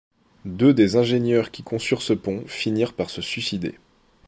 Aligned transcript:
Deux 0.45 0.73
des 0.73 0.95
ingénieurs 0.95 1.51
qui 1.51 1.61
conçurent 1.61 2.01
ce 2.01 2.13
pont 2.13 2.43
finirent 2.47 2.93
par 2.95 3.11
se 3.11 3.21
suicider. 3.21 3.77